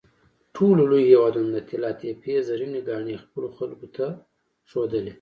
[0.55, 4.05] ټولو لویو هېوادونو د طلاتپې زرینې ګاڼې خپلو خلکو ته
[4.69, 5.09] ښودلې.